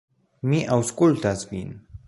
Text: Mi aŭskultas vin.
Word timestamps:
Mi 0.53 0.61
aŭskultas 0.77 1.47
vin. 1.53 1.73